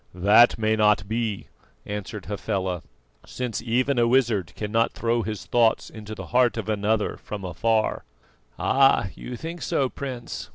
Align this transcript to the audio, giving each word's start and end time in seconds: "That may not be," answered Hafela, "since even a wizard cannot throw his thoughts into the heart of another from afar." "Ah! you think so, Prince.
"That 0.15 0.57
may 0.57 0.75
not 0.75 1.07
be," 1.07 1.45
answered 1.85 2.25
Hafela, 2.25 2.81
"since 3.23 3.61
even 3.61 3.99
a 3.99 4.07
wizard 4.07 4.51
cannot 4.55 4.93
throw 4.93 5.21
his 5.21 5.45
thoughts 5.45 5.91
into 5.91 6.15
the 6.15 6.25
heart 6.33 6.57
of 6.57 6.67
another 6.67 7.17
from 7.17 7.45
afar." 7.45 8.03
"Ah! 8.57 9.09
you 9.13 9.37
think 9.37 9.61
so, 9.61 9.89
Prince. 9.89 10.49